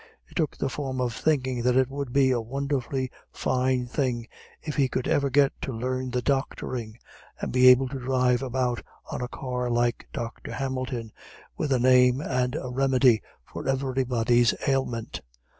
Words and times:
It 0.27 0.35
took 0.35 0.57
the 0.57 0.67
form 0.67 0.99
of 0.99 1.13
thinking 1.13 1.61
that 1.61 1.77
it 1.77 1.87
would 1.91 2.11
be 2.11 2.31
a 2.31 2.41
wonderfully 2.41 3.11
fine 3.31 3.85
thing 3.85 4.27
if 4.63 4.75
he 4.75 4.87
could 4.87 5.07
ever 5.07 5.29
get 5.29 5.51
to 5.61 5.71
learn 5.77 6.09
the 6.09 6.23
doctoring, 6.23 6.97
and 7.39 7.51
be 7.53 7.67
able 7.67 7.87
to 7.89 7.99
drive 7.99 8.41
about 8.41 8.81
on 9.11 9.21
a 9.21 9.27
car 9.27 9.69
like 9.69 10.07
Dr. 10.11 10.53
Hamilton, 10.53 11.11
with 11.55 11.71
a 11.71 11.77
name 11.77 12.19
and 12.19 12.55
a 12.55 12.67
remedy 12.69 13.21
for 13.45 13.67
everybody's 13.67 14.55
ailment. 14.67 15.21